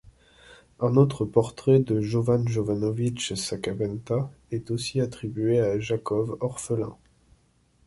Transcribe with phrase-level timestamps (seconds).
[0.79, 6.97] Un autre portrait de Jovan Jovanović Šakabenta est aussi attribué à Jakov Orfelin.